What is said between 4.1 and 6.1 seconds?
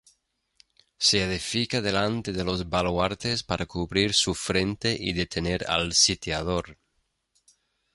su frente y detener al